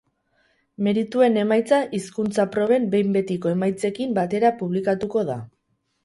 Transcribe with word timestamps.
Merituen 0.85 1.35
emaitza 1.41 1.81
hizkuntza 1.97 2.45
proben 2.55 2.87
behin 2.95 3.11
betiko 3.17 3.51
emaitzekin 3.57 4.15
batera 4.19 4.51
publikatuko 4.63 5.23
da. 5.29 5.37